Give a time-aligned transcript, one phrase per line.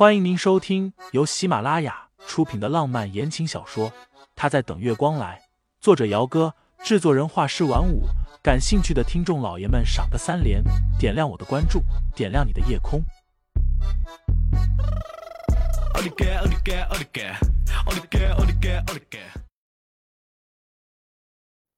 [0.00, 3.90] 欢迎您收听由喜马拉雅出品的浪漫言情小说
[4.34, 5.38] 《他在等月光来》，
[5.78, 8.04] 作者：姚哥，制作人：画师晚舞。
[8.42, 10.64] 感兴趣的听众老爷们，赏个三连，
[10.98, 11.82] 点亮我的关注，
[12.16, 13.04] 点亮你的夜空。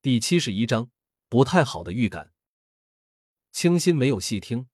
[0.00, 0.89] 第七十一章，
[1.29, 2.30] 不太好的预感。
[3.50, 4.68] 清新没有细听，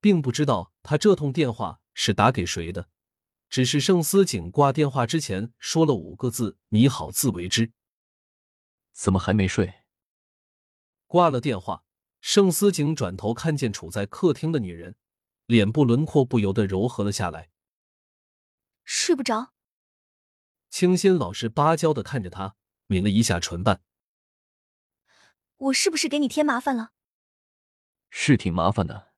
[0.00, 1.82] 并不知道他这通电话。
[2.00, 2.88] 是打给谁的？
[3.50, 7.72] 只是盛思景挂电话之前说了五个字：“你好，自为之。”
[8.94, 9.82] 怎么还没睡？
[11.08, 11.82] 挂了电话，
[12.20, 14.94] 盛思景转头看见处在客厅的女人，
[15.46, 17.50] 脸部轮廓不由得柔和了下来。
[18.84, 19.52] 睡不着。
[20.70, 22.54] 清新老实巴交的看着他，
[22.86, 23.82] 抿了一下唇瓣。
[25.56, 26.92] 我是不是给你添麻烦了？
[28.08, 29.08] 是挺麻烦的。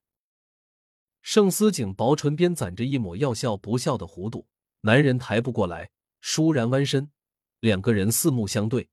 [1.22, 4.46] 盛思景薄唇边攒着一抹要笑不笑的弧度，
[4.80, 5.90] 男人抬不过来，
[6.22, 7.12] 倏然弯身，
[7.60, 8.88] 两个人四目相对。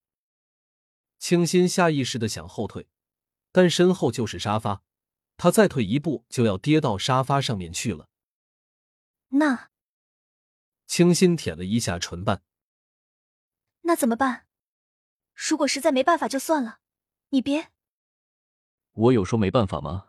[1.17, 2.87] 清新下意识的想后退，
[3.51, 4.83] 但身后就是沙发，
[5.37, 8.09] 他再退一步就要跌到沙发上面去了。
[9.29, 9.71] 那，
[10.85, 12.43] 清新舔了一下唇瓣。
[13.81, 14.45] 那怎么办？
[15.33, 16.79] 如果实在没办法就算了，
[17.29, 17.71] 你别。
[18.91, 20.06] 我有说没办法吗？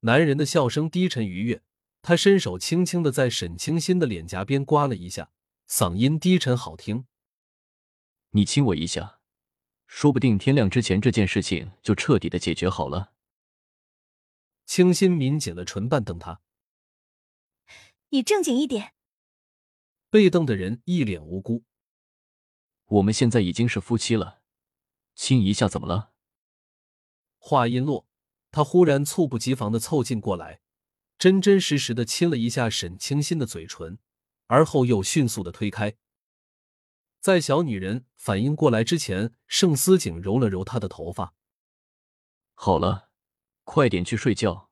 [0.00, 1.62] 男人的笑声低沉愉悦，
[2.00, 5.30] 他伸手轻轻的在沈清新的脸颊边刮了一下，
[5.68, 7.06] 嗓音低沉好听
[8.30, 9.20] ：“你亲我一下，
[9.86, 13.12] 说不定天亮之前这件事情就彻底的解决好了。”
[14.64, 16.40] 清新抿紧了唇瓣，瞪他
[18.08, 18.94] ：“你正经一点。”
[20.08, 21.64] 被瞪的人一脸无辜
[22.86, 24.40] ：“我们现在已经是夫妻了，
[25.14, 26.14] 亲一下怎么了？”
[27.36, 28.09] 话音落。
[28.50, 30.60] 他忽然猝不及防的凑近过来，
[31.18, 33.98] 真真实实的亲了一下沈清新的嘴唇，
[34.46, 35.96] 而后又迅速的推开。
[37.20, 41.34] 在小女人反应过来之前，盛思景揉了揉她的头发。
[42.54, 43.10] 好了，
[43.64, 44.70] 快点去睡觉，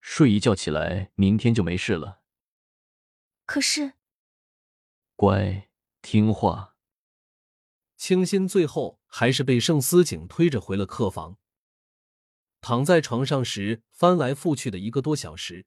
[0.00, 2.20] 睡一觉起来，明天就没事了。
[3.44, 3.94] 可是，
[5.16, 5.68] 乖，
[6.00, 6.76] 听话。
[7.96, 11.36] 清新最后还是被盛思景推着回了客房。
[12.60, 15.66] 躺在床上时，翻来覆去的一个多小时，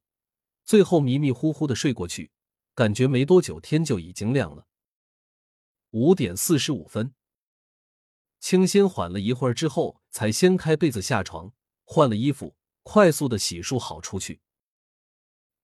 [0.64, 2.32] 最后迷迷糊糊的睡过去，
[2.76, 4.68] 感觉没多久天就已经亮了。
[5.92, 7.14] 五点四十五分，
[8.40, 11.54] 清新缓了一会儿之后，才掀开被子下床，
[11.84, 14.42] 换了衣服，快速的洗漱好出去。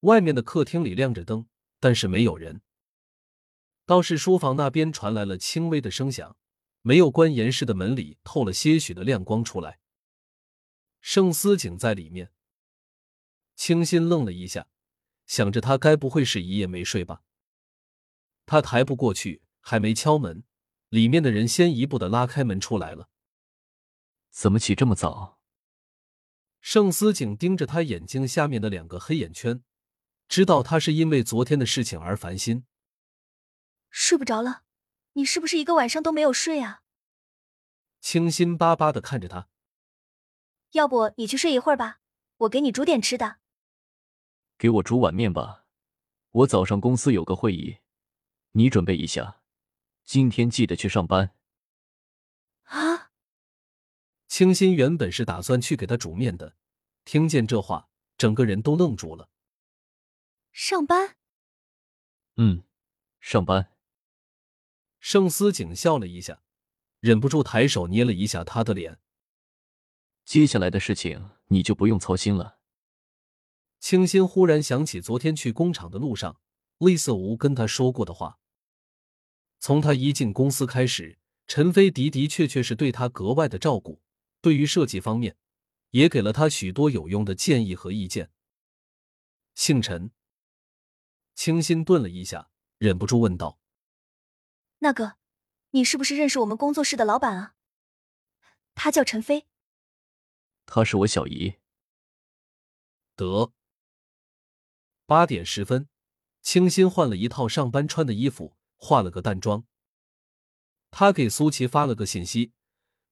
[0.01, 1.47] 外面的客厅里亮着灯，
[1.79, 2.61] 但是没有人。
[3.85, 6.37] 倒是书房那边传来了轻微的声响，
[6.81, 9.79] 没有关严实的门里透了些许的亮光出来。
[11.01, 12.31] 盛思景在里面，
[13.55, 14.67] 清新愣了一下，
[15.25, 17.23] 想着他该不会是一夜没睡吧？
[18.45, 20.43] 他抬不过去，还没敲门，
[20.89, 23.09] 里面的人先一步的拉开门出来了。
[24.29, 25.39] 怎么起这么早？
[26.61, 29.63] 盛思景盯着他眼睛下面的两个黑眼圈，
[30.27, 32.65] 知道他是因为昨天的事情而烦心。
[33.89, 34.63] 睡不着了，
[35.13, 36.81] 你是不是一个晚上都没有睡啊？
[38.01, 39.48] 清新巴巴的看着他。
[40.71, 41.99] 要不你去睡一会儿吧，
[42.37, 43.37] 我给你煮点吃的。
[44.57, 45.65] 给我煮碗面吧，
[46.31, 47.77] 我早上公司有个会议，
[48.51, 49.41] 你准备一下，
[50.03, 51.33] 今天记得去上班。
[52.63, 53.11] 啊！
[54.27, 56.55] 清新原本是打算去给他煮面的，
[57.03, 59.29] 听见这话，整个人都愣住了。
[60.51, 61.15] 上班？
[62.35, 62.63] 嗯，
[63.19, 63.73] 上班。
[64.99, 66.43] 盛思景笑了一下，
[66.99, 68.99] 忍不住抬手捏了一下他的脸。
[70.29, 72.59] 接下来的事情你就不用操心了。
[73.79, 76.39] 清新忽然想起昨天去工厂的路上，
[76.77, 78.37] 厉色无跟他说过的话。
[79.59, 84.03] 从他一进公司开始，陈飞的的确确是对他格外的照顾，
[84.39, 85.35] 对于设计方面，
[85.89, 88.29] 也给了他许多有用的建议和意见。
[89.55, 90.11] 姓陈，
[91.33, 93.59] 清新顿了一下，忍不住问道
[94.77, 95.15] ：“那个，
[95.71, 97.55] 你是不是认识我们工作室的老板啊？
[98.75, 99.47] 他叫陈飞。”
[100.71, 101.55] 她是我小姨。
[103.15, 103.51] 得。
[105.07, 105.89] 八点十分，
[106.43, 109.65] 清新换了一套上班穿的衣服，化了个淡妆。
[110.91, 112.53] 他给苏琪发了个信息，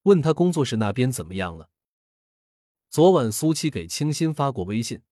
[0.02, 1.70] 问他工作室那边怎么样了。
[2.88, 5.02] 昨晚苏琪给清新发过微信，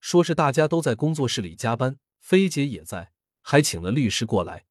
[0.00, 3.12] 说是大家都在工作室里加班，飞姐也在，
[3.42, 4.64] 还请了律师过来。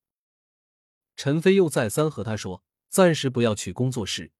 [1.16, 4.32] 陈飞又再三和他说，暂时不要去工作室。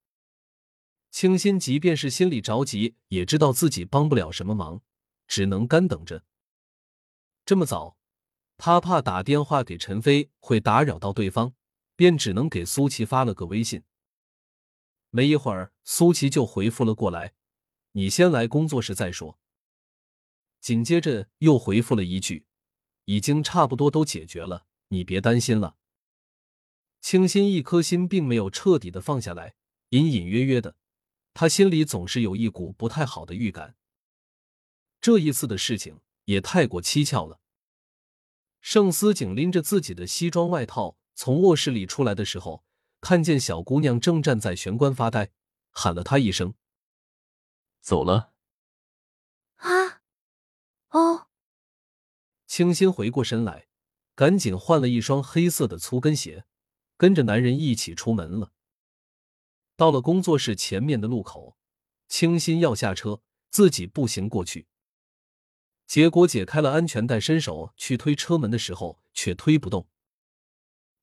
[1.12, 4.82] 清新即便是心里着急，也知道自己帮不了什么忙，
[5.28, 6.24] 只能干等着。
[7.46, 7.98] 这么早，
[8.58, 11.54] 他怕打电话给陈飞会打扰到对方，
[11.96, 13.84] 便只能给苏琪发了个微信。
[15.10, 17.34] 没一会儿，苏琪就回复了过来
[17.94, 19.40] ：“你先来工作室再说。”
[20.62, 22.46] 紧接着又回复了一句
[23.06, 25.78] ：“已经差不多都解决了，你别担心了。”
[27.02, 29.56] 清新一颗心并没有彻底的放下来，
[29.90, 30.76] 隐隐约约的，
[31.40, 33.78] 他心里总是有一股不太好的预感。
[35.00, 37.40] 这一次的事情也太过蹊跷了。
[38.60, 42.66] 盛思景拎着自己的西装外套从卧室里出来的时候，
[43.00, 45.32] 看见小姑娘正站在玄关发呆，
[45.72, 46.56] 喊了她一声
[47.80, 48.34] ：“走了。”
[49.64, 50.02] 啊，
[50.90, 51.30] 哦。
[52.46, 53.70] 清新回过身来，
[54.14, 56.44] 赶紧换了一双黑色的粗跟鞋，
[56.98, 58.52] 跟着男人一起出门了。
[59.80, 61.56] 到了工作室前面的路口，
[62.10, 64.68] 清新要下车，自己步行过去。
[65.88, 69.88] 结果解开了安全带，伸手去推车门的时候，却推不动。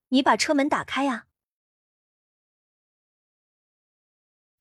[0.08, 1.26] 你把车门打开呀！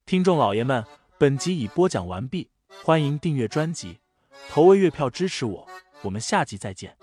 [0.06, 0.86] 听众老爷们，
[1.18, 2.50] 本集已播讲完毕，
[2.86, 4.00] 欢迎订阅专辑，
[4.48, 5.68] 投喂月票支持我，
[6.04, 6.98] 我们下集再见。